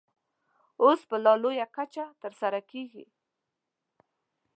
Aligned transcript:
اوس 0.81 0.99
په 1.09 1.15
لا 1.23 1.33
لویه 1.43 1.65
کچه 1.75 2.05
ترسره 2.21 2.59
کېږي. 2.71 3.05